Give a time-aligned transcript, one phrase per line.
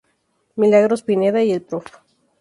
[0.55, 1.85] Milagros Pineda y el Prof.